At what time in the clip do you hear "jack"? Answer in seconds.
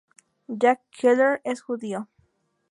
0.49-0.81